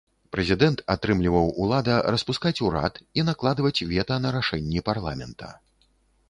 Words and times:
Прэзідэнт 0.35 0.79
атрымліваў 0.93 1.51
ўлада 1.65 1.97
распускаць 2.15 2.53
урад 2.69 2.97
і 3.19 3.27
накладаць 3.29 3.83
вета 3.93 4.19
на 4.23 4.33
рашэнні 4.39 4.85
парламента. 4.91 5.53